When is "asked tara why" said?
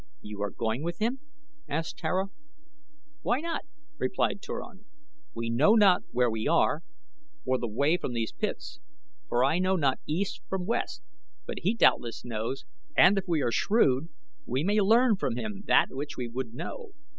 1.69-3.39